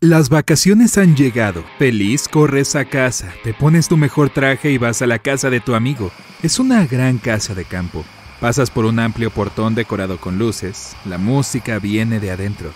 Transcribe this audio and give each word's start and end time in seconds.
Las 0.00 0.28
vacaciones 0.28 0.96
han 0.96 1.16
llegado. 1.16 1.64
Feliz, 1.76 2.28
corres 2.28 2.76
a 2.76 2.84
casa, 2.84 3.32
te 3.42 3.52
pones 3.52 3.88
tu 3.88 3.96
mejor 3.96 4.30
traje 4.30 4.70
y 4.70 4.78
vas 4.78 5.02
a 5.02 5.08
la 5.08 5.18
casa 5.18 5.50
de 5.50 5.58
tu 5.58 5.74
amigo. 5.74 6.12
Es 6.40 6.60
una 6.60 6.86
gran 6.86 7.18
casa 7.18 7.52
de 7.52 7.64
campo. 7.64 8.04
Pasas 8.40 8.70
por 8.70 8.84
un 8.84 9.00
amplio 9.00 9.30
portón 9.30 9.74
decorado 9.74 10.18
con 10.18 10.38
luces. 10.38 10.94
La 11.04 11.18
música 11.18 11.80
viene 11.80 12.20
de 12.20 12.30
adentro. 12.30 12.70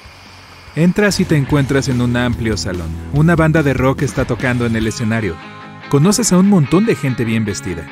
Entras 0.74 1.20
y 1.20 1.24
te 1.24 1.36
encuentras 1.36 1.86
en 1.86 2.00
un 2.00 2.16
amplio 2.16 2.56
salón. 2.56 2.90
Una 3.12 3.36
banda 3.36 3.62
de 3.62 3.72
rock 3.72 4.02
está 4.02 4.24
tocando 4.24 4.66
en 4.66 4.74
el 4.74 4.88
escenario. 4.88 5.36
Conoces 5.90 6.32
a 6.32 6.38
un 6.38 6.48
montón 6.48 6.86
de 6.86 6.96
gente 6.96 7.24
bien 7.24 7.44
vestida. 7.44 7.86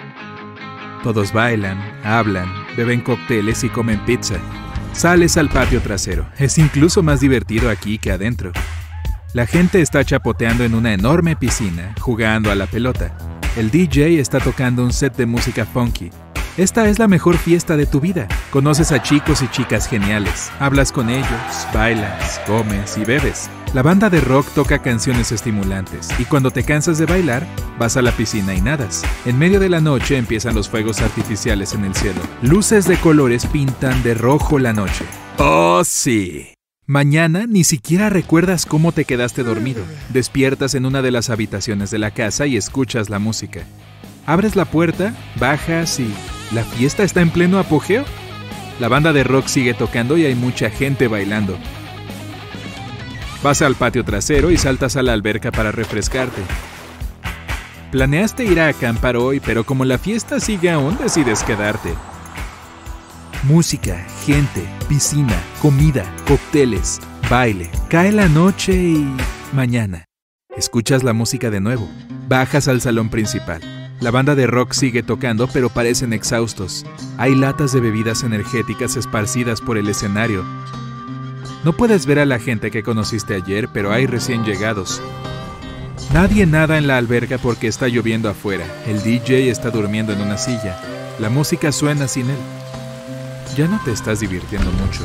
Todos 1.05 1.33
bailan, 1.33 1.79
hablan, 2.03 2.53
beben 2.77 3.01
cócteles 3.01 3.63
y 3.63 3.69
comen 3.69 4.05
pizza. 4.05 4.41
Sales 4.93 5.37
al 5.37 5.51
patio 5.51 5.81
trasero. 5.81 6.27
Es 6.37 6.59
incluso 6.59 7.05
más 7.05 7.21
divertido 7.21 7.71
aquí 7.71 7.99
que 7.99 8.11
adentro. 8.11 8.51
La 9.33 9.47
gente 9.47 9.81
está 9.81 10.05
chapoteando 10.05 10.65
en 10.65 10.75
una 10.75 10.93
enorme 10.93 11.37
piscina, 11.37 11.95
jugando 12.01 12.51
a 12.51 12.57
la 12.57 12.67
pelota. 12.67 13.17
El 13.57 13.71
DJ 13.71 14.19
está 14.19 14.41
tocando 14.41 14.83
un 14.83 14.93
set 14.93 15.15
de 15.15 15.25
música 15.25 15.65
funky. 15.65 16.11
Esta 16.57 16.89
es 16.89 16.99
la 16.99 17.07
mejor 17.07 17.39
fiesta 17.39 17.77
de 17.77 17.87
tu 17.87 18.01
vida. 18.01 18.27
Conoces 18.51 18.91
a 18.91 19.01
chicos 19.01 19.41
y 19.43 19.49
chicas 19.49 19.87
geniales. 19.87 20.51
Hablas 20.59 20.91
con 20.91 21.11
ellos, 21.11 21.29
bailas, 21.73 22.41
comes 22.45 22.99
y 22.99 23.05
bebes. 23.05 23.49
La 23.73 23.83
banda 23.83 24.11
de 24.11 24.21
rock 24.21 24.49
toca 24.53 24.83
canciones 24.83 25.31
estimulantes 25.31 26.09
y 26.19 26.25
cuando 26.25 26.51
te 26.51 26.65
cansas 26.65 26.99
de 26.99 27.07
bailar, 27.07 27.47
vas 27.79 27.97
a 27.97 28.03
la 28.03 28.11
piscina 28.11 28.53
y 28.53 28.61
nadas. 28.61 29.05
En 29.27 29.39
medio 29.39 29.61
de 29.61 29.69
la 29.69 29.81
noche 29.81 30.17
empiezan 30.17 30.57
los 30.57 30.69
fuegos 30.69 31.03
artificiales 31.03 31.73
en 31.75 31.85
el 31.85 31.95
cielo. 31.95 32.21
Luces 32.43 32.89
de 32.89 32.97
colores 32.97 33.47
pintan 33.47 34.03
de 34.03 34.15
rojo 34.15 34.59
la 34.59 34.73
noche. 34.73 35.05
¡Oh, 35.39 35.83
sí! 35.85 36.55
Mañana 36.91 37.47
ni 37.47 37.63
siquiera 37.63 38.11
recuerdas 38.11 38.67
cómo 38.67 38.91
te 38.91 39.05
quedaste 39.05 39.45
dormido. 39.45 39.81
Despiertas 40.09 40.75
en 40.75 40.87
una 40.87 41.03
de 41.03 41.13
las 41.13 41.31
habitaciones 41.31 41.93
de 41.93 42.01
la 42.01 42.11
casa 42.11 42.49
y 42.49 42.57
escuchas 42.57 43.11
la 43.11 43.21
música. 43.21 43.61
Abres 44.27 44.57
la 44.57 44.65
puerta, 44.65 45.15
bajas 45.37 46.01
y... 46.01 46.13
¿La 46.53 46.65
fiesta 46.65 47.05
está 47.05 47.21
en 47.21 47.31
pleno 47.31 47.61
apogeo? 47.61 48.05
La 48.81 48.89
banda 48.89 49.13
de 49.13 49.23
rock 49.23 49.47
sigue 49.47 49.73
tocando 49.73 50.19
y 50.19 50.25
hay 50.25 50.35
mucha 50.35 50.69
gente 50.69 51.07
bailando. 51.07 51.57
Vas 53.45 53.63
al 53.63 53.77
patio 53.77 54.05
trasero 54.05 54.51
y 54.51 54.57
saltas 54.57 54.97
a 54.97 55.05
la 55.05 55.13
alberca 55.13 55.53
para 55.53 55.71
refrescarte. 55.71 56.43
Planeaste 57.93 58.45
ir 58.45 58.59
a 58.59 58.67
acampar 58.67 59.17
hoy, 59.17 59.39
pero 59.39 59.63
como 59.63 59.85
la 59.85 59.97
fiesta 59.97 60.41
sigue 60.41 60.73
aún, 60.73 60.99
decides 60.99 61.45
quedarte. 61.45 61.95
Música, 63.45 64.05
gente, 64.27 64.65
piscina, 64.89 65.41
comida, 65.61 66.11
cócteles, 66.27 67.01
baile. 67.29 67.71
Cae 67.89 68.13
la 68.13 68.29
noche 68.29 68.73
y... 68.73 69.17
mañana. 69.53 70.07
Escuchas 70.57 71.03
la 71.03 71.13
música 71.13 71.51
de 71.51 71.61
nuevo. 71.61 71.89
Bajas 72.29 72.67
al 72.67 72.81
salón 72.81 73.11
principal. 73.11 73.61
La 74.01 74.11
banda 74.11 74.35
de 74.35 74.47
rock 74.47 74.73
sigue 74.73 75.03
tocando, 75.03 75.47
pero 75.49 75.69
parecen 75.69 76.15
exhaustos. 76.15 76.87
Hay 77.19 77.35
latas 77.35 77.73
de 77.73 77.81
bebidas 77.81 78.23
energéticas 78.23 78.97
esparcidas 78.97 79.61
por 79.61 79.77
el 79.77 79.89
escenario. 79.89 80.45
No 81.63 81.75
puedes 81.75 82.07
ver 82.07 82.21
a 82.21 82.25
la 82.25 82.39
gente 82.39 82.71
que 82.71 82.83
conociste 82.83 83.35
ayer, 83.35 83.69
pero 83.71 83.93
hay 83.93 84.07
recién 84.07 84.45
llegados. 84.45 85.03
Nadie 86.15 86.47
nada 86.47 86.79
en 86.79 86.87
la 86.87 86.97
alberca 86.97 87.37
porque 87.37 87.69
está 87.69 87.87
lloviendo 87.89 88.31
afuera. 88.31 88.65
El 88.87 89.03
DJ 89.03 89.51
está 89.51 89.71
durmiendo 89.71 90.15
en 90.15 90.23
una 90.23 90.39
silla. 90.39 90.81
La 91.19 91.29
música 91.29 91.71
suena 91.71 92.09
sin 92.09 92.31
él. 92.31 92.39
Ya 93.57 93.69
no 93.69 93.79
te 93.85 93.93
estás 93.93 94.21
divirtiendo 94.21 94.71
mucho. 94.73 95.05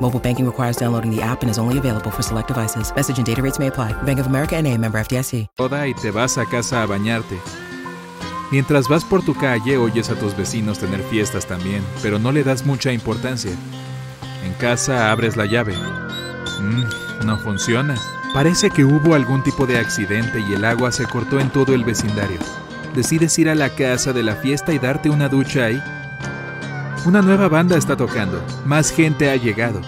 Mobile 0.00 0.20
banking 0.20 0.46
requires 0.46 0.76
downloading 0.76 1.10
the 1.10 1.22
app 1.22 1.42
and 1.42 1.50
is 1.50 1.58
only 1.58 1.78
available 1.78 2.10
for 2.10 2.22
select 2.22 2.48
devices. 2.48 2.92
Message 2.94 3.18
and 3.18 3.26
data 3.26 3.42
rates 3.42 3.58
may 3.58 3.68
apply. 3.68 3.92
Bank 4.04 4.20
of 4.20 4.26
America 4.26 4.60
NA, 4.60 4.76
member 4.76 5.00
FDIC. 5.00 5.48
Toda 5.56 5.88
y 5.88 5.94
te 5.94 6.10
vas 6.10 6.38
a 6.38 6.46
casa 6.46 6.82
a 6.82 6.86
bañarte. 6.86 7.36
Mientras 8.52 8.88
vas 8.88 9.04
por 9.04 9.24
tu 9.24 9.34
calle, 9.34 9.76
oyes 9.76 10.08
a 10.08 10.14
tus 10.14 10.36
vecinos 10.36 10.78
tener 10.78 11.02
fiestas 11.02 11.46
también, 11.46 11.82
pero 12.00 12.18
no 12.18 12.30
le 12.30 12.44
das 12.44 12.64
mucha 12.64 12.92
importancia. 12.92 13.50
En 14.44 14.52
casa 14.54 15.10
abres 15.10 15.36
la 15.36 15.46
llave. 15.46 15.74
Mm, 16.60 17.26
no 17.26 17.38
funciona. 17.38 17.96
Parece 18.32 18.70
que 18.70 18.84
hubo 18.84 19.14
algún 19.14 19.42
tipo 19.42 19.66
de 19.66 19.78
accidente 19.78 20.40
y 20.40 20.52
el 20.52 20.64
agua 20.64 20.92
se 20.92 21.06
cortó 21.06 21.40
en 21.40 21.50
todo 21.50 21.74
el 21.74 21.84
vecindario. 21.84 22.38
Decides 22.94 23.36
ir 23.38 23.48
a 23.48 23.54
la 23.54 23.70
casa 23.70 24.12
de 24.12 24.22
la 24.22 24.36
fiesta 24.36 24.72
y 24.72 24.78
darte 24.78 25.10
una 25.10 25.28
ducha 25.28 25.64
ahí. 25.64 25.82
Una 27.06 27.22
nueva 27.22 27.48
banda 27.48 27.76
está 27.76 27.96
tocando, 27.96 28.44
más 28.64 28.90
gente 28.90 29.30
ha 29.30 29.36
llegado. 29.36 29.80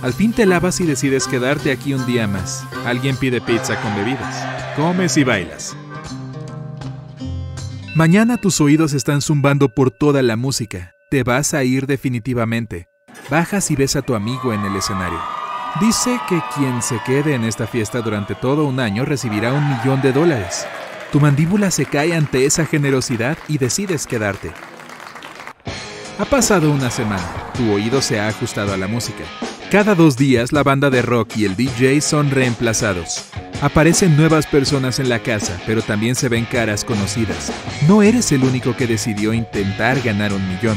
Al 0.00 0.14
fin 0.14 0.32
te 0.32 0.46
lavas 0.46 0.80
y 0.80 0.86
decides 0.86 1.28
quedarte 1.28 1.70
aquí 1.70 1.92
un 1.92 2.06
día 2.06 2.26
más. 2.26 2.64
Alguien 2.86 3.16
pide 3.16 3.42
pizza 3.42 3.78
con 3.82 3.94
bebidas. 3.94 4.46
Comes 4.76 5.18
y 5.18 5.24
bailas. 5.24 5.76
Mañana 7.94 8.38
tus 8.38 8.62
oídos 8.62 8.94
están 8.94 9.20
zumbando 9.20 9.68
por 9.68 9.90
toda 9.90 10.22
la 10.22 10.36
música. 10.36 10.94
Te 11.10 11.22
vas 11.22 11.52
a 11.52 11.64
ir 11.64 11.86
definitivamente. 11.86 12.88
Bajas 13.28 13.70
y 13.70 13.76
ves 13.76 13.94
a 13.94 14.00
tu 14.00 14.14
amigo 14.14 14.54
en 14.54 14.64
el 14.64 14.74
escenario. 14.74 15.20
Dice 15.82 16.18
que 16.30 16.40
quien 16.56 16.80
se 16.80 16.98
quede 17.04 17.34
en 17.34 17.44
esta 17.44 17.66
fiesta 17.66 18.00
durante 18.00 18.34
todo 18.34 18.64
un 18.64 18.80
año 18.80 19.04
recibirá 19.04 19.52
un 19.52 19.68
millón 19.68 20.00
de 20.00 20.14
dólares. 20.14 20.66
Tu 21.12 21.20
mandíbula 21.20 21.70
se 21.70 21.84
cae 21.84 22.14
ante 22.14 22.46
esa 22.46 22.64
generosidad 22.64 23.36
y 23.48 23.58
decides 23.58 24.06
quedarte. 24.06 24.50
Ha 26.20 26.24
pasado 26.24 26.72
una 26.72 26.90
semana, 26.90 27.52
tu 27.56 27.70
oído 27.70 28.02
se 28.02 28.18
ha 28.18 28.26
ajustado 28.26 28.72
a 28.72 28.76
la 28.76 28.88
música. 28.88 29.22
Cada 29.70 29.94
dos 29.94 30.16
días 30.16 30.52
la 30.52 30.64
banda 30.64 30.90
de 30.90 31.00
rock 31.00 31.36
y 31.36 31.44
el 31.44 31.54
DJ 31.54 32.00
son 32.00 32.32
reemplazados. 32.32 33.26
Aparecen 33.62 34.16
nuevas 34.16 34.44
personas 34.44 34.98
en 34.98 35.10
la 35.10 35.20
casa, 35.20 35.62
pero 35.64 35.80
también 35.80 36.16
se 36.16 36.28
ven 36.28 36.44
caras 36.44 36.84
conocidas. 36.84 37.52
No 37.86 38.02
eres 38.02 38.32
el 38.32 38.42
único 38.42 38.74
que 38.74 38.88
decidió 38.88 39.32
intentar 39.32 40.00
ganar 40.00 40.32
un 40.32 40.44
millón. 40.48 40.76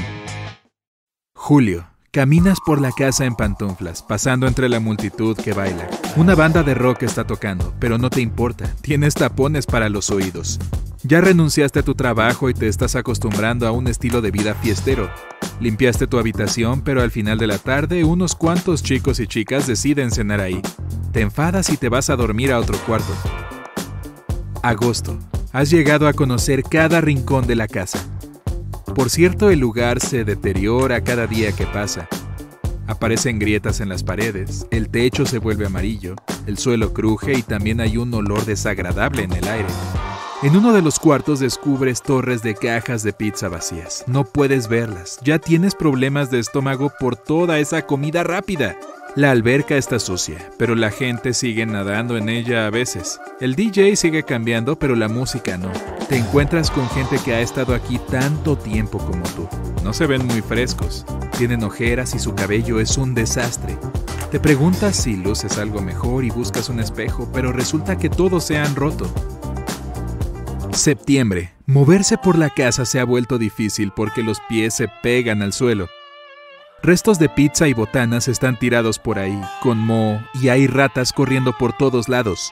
Julio, 1.33 1.87
caminas 2.11 2.59
por 2.63 2.79
la 2.79 2.91
casa 2.91 3.25
en 3.25 3.33
pantuflas, 3.33 4.03
pasando 4.03 4.45
entre 4.45 4.69
la 4.69 4.79
multitud 4.79 5.35
que 5.35 5.53
baila. 5.53 5.89
Una 6.17 6.35
banda 6.35 6.61
de 6.61 6.75
rock 6.75 7.01
está 7.01 7.25
tocando, 7.25 7.73
pero 7.79 7.97
no 7.97 8.11
te 8.11 8.21
importa, 8.21 8.71
tienes 8.83 9.15
tapones 9.15 9.65
para 9.65 9.89
los 9.89 10.11
oídos. 10.11 10.59
Ya 11.03 11.19
renunciaste 11.19 11.79
a 11.79 11.83
tu 11.83 11.95
trabajo 11.95 12.47
y 12.49 12.53
te 12.53 12.67
estás 12.67 12.95
acostumbrando 12.95 13.67
a 13.67 13.71
un 13.71 13.87
estilo 13.87 14.21
de 14.21 14.29
vida 14.29 14.53
fiestero. 14.53 15.09
Limpiaste 15.59 16.05
tu 16.05 16.19
habitación, 16.19 16.83
pero 16.83 17.01
al 17.01 17.09
final 17.09 17.39
de 17.39 17.47
la 17.47 17.57
tarde 17.57 18.03
unos 18.03 18.35
cuantos 18.35 18.83
chicos 18.83 19.19
y 19.19 19.25
chicas 19.25 19.65
deciden 19.65 20.11
cenar 20.11 20.39
ahí. 20.41 20.61
Te 21.11 21.21
enfadas 21.21 21.69
y 21.69 21.77
te 21.77 21.89
vas 21.89 22.11
a 22.11 22.15
dormir 22.15 22.51
a 22.51 22.59
otro 22.59 22.77
cuarto. 22.85 23.13
Agosto. 24.61 25.17
Has 25.53 25.71
llegado 25.71 26.07
a 26.07 26.13
conocer 26.13 26.61
cada 26.63 27.01
rincón 27.01 27.47
de 27.47 27.55
la 27.55 27.67
casa. 27.67 27.99
Por 28.95 29.09
cierto, 29.09 29.49
el 29.49 29.59
lugar 29.59 29.99
se 29.99 30.23
deteriora 30.23 31.03
cada 31.03 31.25
día 31.25 31.51
que 31.51 31.65
pasa. 31.65 32.07
Aparecen 32.85 33.39
grietas 33.39 33.79
en 33.79 33.89
las 33.89 34.03
paredes, 34.03 34.67
el 34.69 34.89
techo 34.89 35.25
se 35.25 35.39
vuelve 35.39 35.65
amarillo, 35.65 36.15
el 36.45 36.57
suelo 36.57 36.93
cruje 36.93 37.33
y 37.33 37.41
también 37.41 37.81
hay 37.81 37.97
un 37.97 38.13
olor 38.13 38.45
desagradable 38.45 39.23
en 39.23 39.33
el 39.33 39.47
aire. 39.47 39.69
En 40.43 40.57
uno 40.57 40.73
de 40.73 40.81
los 40.81 40.97
cuartos 40.97 41.39
descubres 41.39 42.01
torres 42.01 42.41
de 42.41 42.55
cajas 42.55 43.03
de 43.03 43.13
pizza 43.13 43.47
vacías. 43.47 44.03
No 44.07 44.23
puedes 44.23 44.67
verlas. 44.67 45.19
Ya 45.23 45.37
tienes 45.37 45.75
problemas 45.75 46.31
de 46.31 46.39
estómago 46.39 46.91
por 46.99 47.15
toda 47.15 47.59
esa 47.59 47.85
comida 47.85 48.23
rápida. 48.23 48.75
La 49.15 49.29
alberca 49.29 49.77
está 49.77 49.99
sucia, 49.99 50.49
pero 50.57 50.73
la 50.73 50.89
gente 50.89 51.35
sigue 51.35 51.67
nadando 51.67 52.17
en 52.17 52.27
ella 52.27 52.65
a 52.65 52.71
veces. 52.71 53.19
El 53.39 53.53
DJ 53.53 53.95
sigue 53.95 54.23
cambiando, 54.23 54.79
pero 54.79 54.95
la 54.95 55.07
música 55.07 55.59
no. 55.59 55.71
Te 56.09 56.17
encuentras 56.17 56.71
con 56.71 56.89
gente 56.89 57.19
que 57.23 57.35
ha 57.35 57.41
estado 57.41 57.75
aquí 57.75 57.99
tanto 58.09 58.57
tiempo 58.57 58.97
como 58.97 59.21
tú. 59.35 59.47
No 59.83 59.93
se 59.93 60.07
ven 60.07 60.25
muy 60.25 60.41
frescos, 60.41 61.05
tienen 61.37 61.63
ojeras 61.63 62.15
y 62.15 62.19
su 62.19 62.33
cabello 62.33 62.79
es 62.79 62.97
un 62.97 63.13
desastre. 63.13 63.77
Te 64.31 64.39
preguntas 64.39 64.95
si 64.95 65.17
luces 65.17 65.59
algo 65.59 65.81
mejor 65.81 66.23
y 66.23 66.31
buscas 66.31 66.69
un 66.69 66.79
espejo, 66.79 67.29
pero 67.31 67.51
resulta 67.51 67.99
que 67.99 68.09
todos 68.09 68.43
se 68.43 68.57
han 68.57 68.75
roto. 68.75 69.07
Septiembre. 70.73 71.53
Moverse 71.65 72.17
por 72.17 72.37
la 72.37 72.49
casa 72.49 72.85
se 72.85 72.99
ha 72.99 73.03
vuelto 73.03 73.37
difícil 73.37 73.91
porque 73.93 74.23
los 74.23 74.39
pies 74.47 74.73
se 74.73 74.87
pegan 75.03 75.41
al 75.41 75.51
suelo. 75.51 75.89
Restos 76.81 77.19
de 77.19 77.29
pizza 77.29 77.67
y 77.67 77.73
botanas 77.73 78.27
están 78.27 78.57
tirados 78.57 78.97
por 78.97 79.19
ahí, 79.19 79.39
con 79.61 79.77
moho, 79.77 80.19
y 80.41 80.47
hay 80.47 80.67
ratas 80.67 81.11
corriendo 81.11 81.53
por 81.57 81.73
todos 81.73 82.09
lados. 82.09 82.51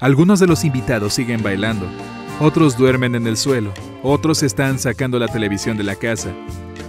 Algunos 0.00 0.38
de 0.40 0.46
los 0.46 0.64
invitados 0.64 1.14
siguen 1.14 1.42
bailando, 1.42 1.86
otros 2.40 2.78
duermen 2.78 3.14
en 3.14 3.26
el 3.26 3.36
suelo, 3.36 3.74
otros 4.02 4.42
están 4.42 4.78
sacando 4.78 5.18
la 5.18 5.28
televisión 5.28 5.76
de 5.76 5.84
la 5.84 5.96
casa. 5.96 6.32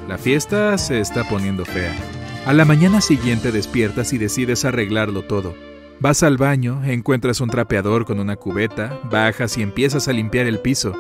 La 0.08 0.18
fiesta 0.18 0.78
se 0.78 1.00
está 1.00 1.28
poniendo 1.28 1.66
fea. 1.66 1.94
A 2.46 2.54
la 2.54 2.64
mañana 2.64 3.02
siguiente 3.02 3.52
despiertas 3.52 4.14
y 4.14 4.20
decides 4.20 4.66
arreglarlo 4.66 5.24
todo. 5.24 5.56
Vas 6.00 6.24
al 6.24 6.38
baño, 6.38 6.84
encuentras 6.84 7.40
un 7.40 7.50
trapeador 7.50 8.06
con 8.06 8.20
una 8.20 8.36
cubeta, 8.36 9.00
bajas 9.10 9.58
y 9.58 9.62
empiezas 9.62 10.08
a 10.08 10.14
limpiar 10.14 10.46
el 10.46 10.60
piso. 10.60 10.94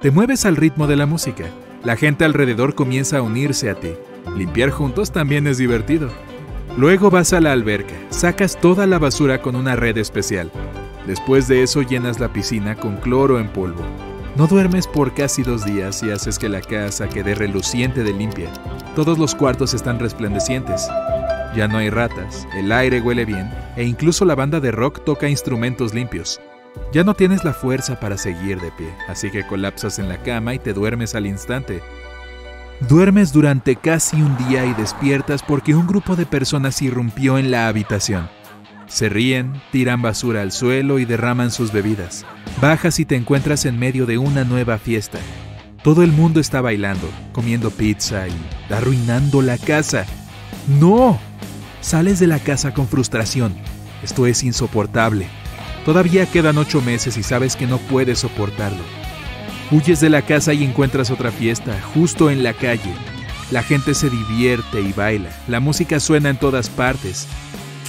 Te 0.00 0.10
mueves 0.10 0.44
al 0.44 0.56
ritmo 0.56 0.88
de 0.88 0.96
la 0.96 1.06
música. 1.06 1.44
La 1.84 1.94
gente 1.96 2.24
alrededor 2.24 2.74
comienza 2.74 3.18
a 3.18 3.22
unirse 3.22 3.70
a 3.70 3.76
ti. 3.76 3.92
Limpiar 4.36 4.70
juntos 4.70 5.12
también 5.12 5.46
es 5.46 5.58
divertido. 5.58 6.08
Luego 6.76 7.08
vas 7.08 7.32
a 7.32 7.40
la 7.40 7.52
alberca, 7.52 7.94
sacas 8.10 8.60
toda 8.60 8.86
la 8.86 8.98
basura 8.98 9.40
con 9.42 9.54
una 9.54 9.76
red 9.76 9.96
especial. 9.96 10.50
Después 11.06 11.46
de 11.46 11.62
eso 11.62 11.82
llenas 11.82 12.18
la 12.18 12.32
piscina 12.32 12.74
con 12.74 12.96
cloro 12.96 13.38
en 13.38 13.48
polvo. 13.48 13.82
No 14.36 14.48
duermes 14.48 14.88
por 14.88 15.14
casi 15.14 15.44
dos 15.44 15.64
días 15.64 16.02
y 16.02 16.10
haces 16.10 16.38
que 16.38 16.48
la 16.48 16.62
casa 16.62 17.08
quede 17.08 17.36
reluciente 17.36 18.02
de 18.02 18.12
limpia. 18.12 18.50
Todos 18.96 19.18
los 19.18 19.36
cuartos 19.36 19.72
están 19.72 20.00
resplandecientes. 20.00 20.88
Ya 21.54 21.68
no 21.68 21.78
hay 21.78 21.90
ratas, 21.90 22.46
el 22.54 22.72
aire 22.72 23.00
huele 23.00 23.24
bien 23.24 23.50
e 23.76 23.84
incluso 23.84 24.24
la 24.24 24.34
banda 24.34 24.58
de 24.60 24.70
rock 24.70 25.04
toca 25.04 25.28
instrumentos 25.28 25.92
limpios. 25.92 26.40
Ya 26.92 27.04
no 27.04 27.14
tienes 27.14 27.44
la 27.44 27.52
fuerza 27.52 28.00
para 28.00 28.16
seguir 28.16 28.60
de 28.60 28.70
pie, 28.72 28.88
así 29.08 29.30
que 29.30 29.46
colapsas 29.46 29.98
en 29.98 30.08
la 30.08 30.22
cama 30.22 30.54
y 30.54 30.58
te 30.58 30.72
duermes 30.72 31.14
al 31.14 31.26
instante. 31.26 31.82
Duermes 32.88 33.32
durante 33.32 33.76
casi 33.76 34.16
un 34.16 34.36
día 34.48 34.64
y 34.64 34.72
despiertas 34.74 35.42
porque 35.42 35.74
un 35.74 35.86
grupo 35.86 36.16
de 36.16 36.26
personas 36.26 36.80
irrumpió 36.82 37.38
en 37.38 37.50
la 37.50 37.68
habitación. 37.68 38.28
Se 38.86 39.08
ríen, 39.08 39.60
tiran 39.70 40.02
basura 40.02 40.42
al 40.42 40.52
suelo 40.52 40.98
y 40.98 41.04
derraman 41.04 41.50
sus 41.50 41.72
bebidas. 41.72 42.26
Bajas 42.60 42.98
y 42.98 43.04
te 43.04 43.16
encuentras 43.16 43.64
en 43.66 43.78
medio 43.78 44.06
de 44.06 44.18
una 44.18 44.44
nueva 44.44 44.78
fiesta. 44.78 45.18
Todo 45.82 46.02
el 46.02 46.12
mundo 46.12 46.40
está 46.40 46.60
bailando, 46.60 47.08
comiendo 47.32 47.70
pizza 47.70 48.26
y 48.28 48.72
arruinando 48.72 49.42
la 49.42 49.58
casa. 49.58 50.06
¡No! 50.80 51.18
Sales 51.82 52.20
de 52.20 52.28
la 52.28 52.38
casa 52.38 52.72
con 52.72 52.86
frustración. 52.86 53.54
Esto 54.04 54.26
es 54.26 54.44
insoportable. 54.44 55.26
Todavía 55.84 56.26
quedan 56.26 56.56
ocho 56.56 56.80
meses 56.80 57.16
y 57.16 57.24
sabes 57.24 57.56
que 57.56 57.66
no 57.66 57.78
puedes 57.78 58.20
soportarlo. 58.20 58.82
Huyes 59.72 60.00
de 60.00 60.08
la 60.08 60.22
casa 60.22 60.54
y 60.54 60.62
encuentras 60.62 61.10
otra 61.10 61.32
fiesta, 61.32 61.76
justo 61.92 62.30
en 62.30 62.44
la 62.44 62.52
calle. 62.52 62.94
La 63.50 63.64
gente 63.64 63.94
se 63.94 64.08
divierte 64.08 64.80
y 64.80 64.92
baila. 64.92 65.30
La 65.48 65.58
música 65.58 65.98
suena 65.98 66.30
en 66.30 66.38
todas 66.38 66.68
partes. 66.68 67.26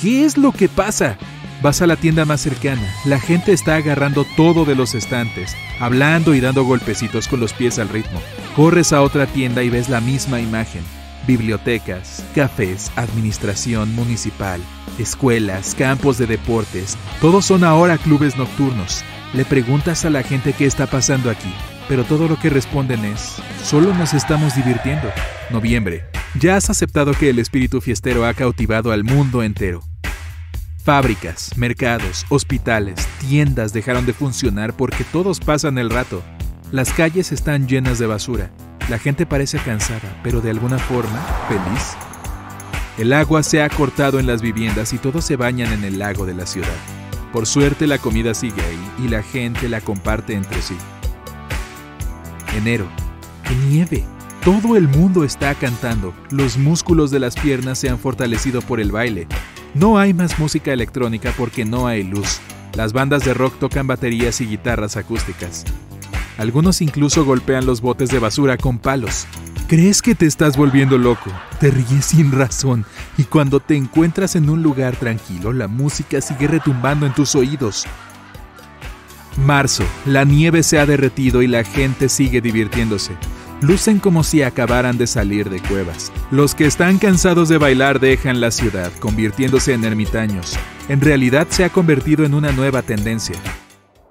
¿Qué 0.01 0.25
es 0.25 0.39
lo 0.39 0.51
que 0.51 0.69
pasa? 0.69 1.15
Vas 1.61 1.83
a 1.83 1.87
la 1.87 1.95
tienda 1.95 2.25
más 2.25 2.41
cercana. 2.41 2.81
La 3.05 3.19
gente 3.19 3.53
está 3.53 3.75
agarrando 3.75 4.25
todo 4.35 4.65
de 4.65 4.75
los 4.75 4.95
estantes, 4.95 5.55
hablando 5.79 6.33
y 6.33 6.41
dando 6.41 6.63
golpecitos 6.63 7.27
con 7.27 7.39
los 7.39 7.53
pies 7.53 7.77
al 7.77 7.89
ritmo. 7.89 8.19
Corres 8.55 8.91
a 8.91 9.03
otra 9.03 9.27
tienda 9.27 9.61
y 9.61 9.69
ves 9.69 9.87
la 9.87 10.01
misma 10.01 10.41
imagen. 10.41 10.83
Bibliotecas, 11.27 12.23
cafés, 12.35 12.91
administración 12.95 13.95
municipal, 13.95 14.61
escuelas, 14.99 15.75
campos 15.75 16.17
de 16.17 16.27
deportes, 16.27 16.97
todos 17.21 17.45
son 17.45 17.63
ahora 17.63 17.97
clubes 17.97 18.37
nocturnos. 18.37 19.03
Le 19.33 19.45
preguntas 19.45 20.05
a 20.05 20.09
la 20.09 20.23
gente 20.23 20.53
qué 20.53 20.65
está 20.65 20.85
pasando 20.87 21.29
aquí 21.29 21.53
pero 21.87 22.03
todo 22.03 22.27
lo 22.27 22.39
que 22.39 22.49
responden 22.49 23.03
es, 23.05 23.35
solo 23.63 23.93
nos 23.93 24.13
estamos 24.13 24.55
divirtiendo. 24.55 25.09
Noviembre, 25.51 26.03
ya 26.39 26.55
has 26.55 26.69
aceptado 26.69 27.13
que 27.13 27.29
el 27.29 27.39
espíritu 27.39 27.81
fiestero 27.81 28.25
ha 28.25 28.33
cautivado 28.33 28.91
al 28.91 29.03
mundo 29.03 29.43
entero. 29.43 29.81
Fábricas, 30.83 31.57
mercados, 31.57 32.25
hospitales, 32.29 33.07
tiendas 33.19 33.71
dejaron 33.71 34.05
de 34.05 34.13
funcionar 34.13 34.73
porque 34.75 35.03
todos 35.03 35.39
pasan 35.39 35.77
el 35.77 35.89
rato. 35.89 36.21
Las 36.71 36.91
calles 36.91 37.31
están 37.31 37.67
llenas 37.67 37.99
de 37.99 38.07
basura. 38.07 38.51
La 38.89 38.99
gente 38.99 39.25
parece 39.25 39.59
cansada, 39.59 40.19
pero 40.23 40.41
de 40.41 40.49
alguna 40.49 40.77
forma 40.77 41.19
feliz. 41.47 41.95
El 42.97 43.13
agua 43.13 43.41
se 43.41 43.63
ha 43.63 43.69
cortado 43.69 44.19
en 44.19 44.27
las 44.27 44.41
viviendas 44.41 44.93
y 44.93 44.97
todos 44.97 45.25
se 45.25 45.35
bañan 45.35 45.71
en 45.73 45.83
el 45.83 45.99
lago 45.99 46.25
de 46.25 46.35
la 46.35 46.45
ciudad. 46.45 46.67
Por 47.31 47.47
suerte 47.47 47.87
la 47.87 47.97
comida 47.97 48.33
sigue 48.33 48.61
ahí 48.61 49.05
y 49.05 49.07
la 49.07 49.23
gente 49.23 49.67
la 49.67 49.81
comparte 49.81 50.33
entre 50.33 50.61
sí. 50.61 50.77
Enero. 52.55 52.85
¡Qué 53.47 53.55
nieve! 53.55 54.03
Todo 54.43 54.75
el 54.75 54.87
mundo 54.87 55.23
está 55.23 55.55
cantando. 55.55 56.13
Los 56.29 56.57
músculos 56.57 57.09
de 57.09 57.19
las 57.19 57.35
piernas 57.35 57.79
se 57.79 57.89
han 57.89 57.97
fortalecido 57.97 58.61
por 58.61 58.79
el 58.79 58.91
baile. 58.91 59.27
No 59.73 59.97
hay 59.97 60.13
más 60.13 60.37
música 60.37 60.73
electrónica 60.73 61.33
porque 61.37 61.65
no 61.65 61.87
hay 61.87 62.03
luz. 62.03 62.41
Las 62.75 62.93
bandas 62.93 63.23
de 63.23 63.33
rock 63.33 63.57
tocan 63.57 63.87
baterías 63.87 64.41
y 64.41 64.45
guitarras 64.45 64.97
acústicas. 64.97 65.63
Algunos 66.37 66.81
incluso 66.81 67.25
golpean 67.25 67.65
los 67.65 67.81
botes 67.81 68.09
de 68.09 68.19
basura 68.19 68.57
con 68.57 68.79
palos. 68.79 69.27
Crees 69.67 70.01
que 70.01 70.15
te 70.15 70.25
estás 70.25 70.57
volviendo 70.57 70.97
loco, 70.97 71.31
te 71.59 71.71
ríes 71.71 72.05
sin 72.05 72.31
razón 72.31 72.85
y 73.17 73.23
cuando 73.23 73.59
te 73.59 73.75
encuentras 73.75 74.35
en 74.35 74.49
un 74.49 74.61
lugar 74.61 74.95
tranquilo 74.95 75.53
la 75.53 75.67
música 75.67 76.21
sigue 76.21 76.47
retumbando 76.47 77.05
en 77.05 77.13
tus 77.13 77.35
oídos. 77.35 77.85
Marzo, 79.37 79.83
la 80.05 80.25
nieve 80.25 80.61
se 80.63 80.79
ha 80.79 80.85
derretido 80.85 81.41
y 81.41 81.47
la 81.47 81.63
gente 81.63 82.09
sigue 82.09 82.41
divirtiéndose. 82.41 83.13
Lucen 83.61 83.99
como 83.99 84.23
si 84.23 84.43
acabaran 84.43 84.97
de 84.97 85.07
salir 85.07 85.49
de 85.49 85.61
cuevas. 85.61 86.11
Los 86.31 86.53
que 86.53 86.65
están 86.65 86.97
cansados 86.97 87.49
de 87.49 87.57
bailar 87.57 87.99
dejan 87.99 88.41
la 88.41 88.51
ciudad, 88.51 88.91
convirtiéndose 88.99 89.73
en 89.73 89.85
ermitaños. 89.85 90.57
En 90.89 90.99
realidad 90.99 91.47
se 91.49 91.63
ha 91.63 91.69
convertido 91.69 92.25
en 92.25 92.33
una 92.33 92.51
nueva 92.51 92.81
tendencia. 92.81 93.37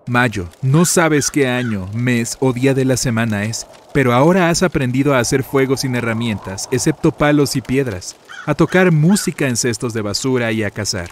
Mayo, 0.07 0.49
no 0.63 0.85
sabes 0.85 1.31
qué 1.31 1.47
año, 1.47 1.89
mes 1.95 2.37
o 2.41 2.53
día 2.53 2.75
de 2.75 2.85
la 2.85 2.97
semana 2.97 3.44
es, 3.44 3.69
pero 3.94 4.13
ahora 4.13 4.51
has 4.51 4.65
aprendido 4.65 5.15
a 5.15 5.21
hacer 5.21 5.44
fuego 5.44 5.77
sin 5.77 5.94
herramientas, 5.94 6.69
excepto 6.73 7.13
palos 7.13 7.55
y 7.55 7.61
piedras, 7.61 8.17
a 8.44 8.55
tocar 8.55 8.91
música 8.91 9.47
en 9.47 9.56
cestos 9.56 9.94
de 9.94 10.03
basura 10.03 10.51
y 10.51 10.65
a 10.65 10.73
cazar. 10.73 11.11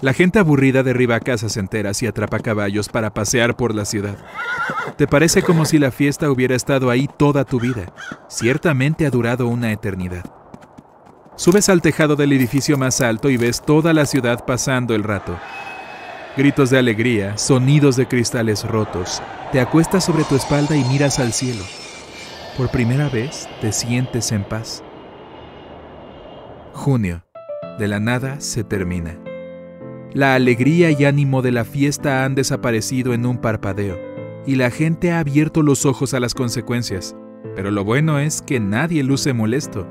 La 0.00 0.12
gente 0.12 0.40
aburrida 0.40 0.82
derriba 0.82 1.20
casas 1.20 1.56
enteras 1.56 2.02
y 2.02 2.08
atrapa 2.08 2.40
caballos 2.40 2.88
para 2.88 3.14
pasear 3.14 3.56
por 3.56 3.72
la 3.72 3.84
ciudad. 3.84 4.16
Te 4.96 5.06
parece 5.06 5.42
como 5.42 5.64
si 5.64 5.78
la 5.78 5.92
fiesta 5.92 6.32
hubiera 6.32 6.56
estado 6.56 6.90
ahí 6.90 7.08
toda 7.16 7.44
tu 7.44 7.60
vida. 7.60 7.92
Ciertamente 8.28 9.06
ha 9.06 9.10
durado 9.10 9.46
una 9.46 9.70
eternidad. 9.70 10.24
Subes 11.36 11.68
al 11.68 11.80
tejado 11.80 12.16
del 12.16 12.32
edificio 12.32 12.76
más 12.76 13.00
alto 13.00 13.30
y 13.30 13.36
ves 13.36 13.62
toda 13.62 13.92
la 13.92 14.04
ciudad 14.04 14.44
pasando 14.44 14.96
el 14.96 15.04
rato. 15.04 15.38
Gritos 16.34 16.70
de 16.70 16.78
alegría, 16.78 17.36
sonidos 17.36 17.96
de 17.96 18.08
cristales 18.08 18.64
rotos. 18.64 19.22
Te 19.52 19.60
acuestas 19.60 20.02
sobre 20.02 20.24
tu 20.24 20.34
espalda 20.34 20.74
y 20.74 20.82
miras 20.84 21.18
al 21.18 21.34
cielo. 21.34 21.62
Por 22.56 22.70
primera 22.70 23.10
vez 23.10 23.46
te 23.60 23.70
sientes 23.70 24.32
en 24.32 24.42
paz. 24.42 24.82
Junio. 26.72 27.22
De 27.78 27.86
la 27.86 28.00
nada 28.00 28.40
se 28.40 28.64
termina. 28.64 29.18
La 30.14 30.34
alegría 30.34 30.90
y 30.90 31.04
ánimo 31.04 31.42
de 31.42 31.52
la 31.52 31.66
fiesta 31.66 32.24
han 32.24 32.34
desaparecido 32.34 33.12
en 33.12 33.26
un 33.26 33.36
parpadeo, 33.36 33.98
y 34.46 34.54
la 34.54 34.70
gente 34.70 35.12
ha 35.12 35.18
abierto 35.18 35.60
los 35.60 35.84
ojos 35.84 36.14
a 36.14 36.20
las 36.20 36.32
consecuencias. 36.32 37.14
Pero 37.54 37.70
lo 37.70 37.84
bueno 37.84 38.18
es 38.18 38.40
que 38.40 38.58
nadie 38.58 39.02
luce 39.02 39.34
molesto. 39.34 39.86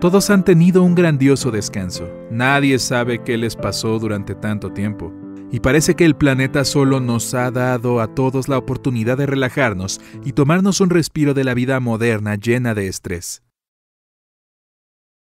Todos 0.00 0.30
han 0.30 0.42
tenido 0.42 0.82
un 0.82 0.94
grandioso 0.94 1.50
descanso. 1.50 2.08
Nadie 2.30 2.78
sabe 2.78 3.22
qué 3.22 3.36
les 3.36 3.56
pasó 3.56 3.98
durante 3.98 4.34
tanto 4.34 4.72
tiempo. 4.72 5.12
Y 5.52 5.60
parece 5.60 5.94
que 5.94 6.06
el 6.06 6.16
planeta 6.16 6.64
solo 6.64 6.98
nos 6.98 7.34
ha 7.34 7.50
dado 7.50 8.00
a 8.00 8.14
todos 8.14 8.48
la 8.48 8.56
oportunidad 8.58 9.18
de 9.18 9.26
relajarnos 9.26 10.00
y 10.24 10.32
tomarnos 10.32 10.80
un 10.80 10.90
respiro 10.90 11.34
de 11.34 11.44
la 11.44 11.54
vida 11.54 11.78
moderna 11.78 12.36
llena 12.36 12.74
de 12.74 12.88
estrés. 12.88 13.42